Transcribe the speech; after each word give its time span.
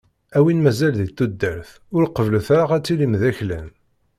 A 0.37 0.39
wid 0.43 0.57
mazal 0.63 0.93
di 0.99 1.07
tudert, 1.17 1.69
ur 1.95 2.03
qebblet 2.15 2.47
ara 2.59 2.65
ad 2.75 2.83
tilim 2.85 3.13
d 3.21 3.23
aklan. 3.29 3.67